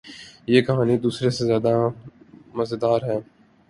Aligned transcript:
یہ 0.47 0.61
کہانی 0.61 0.97
دوسرے 0.97 1.29
سے 1.29 1.45
زیادو 1.45 1.75
مزیدار 2.57 3.01
ہے 3.09 3.17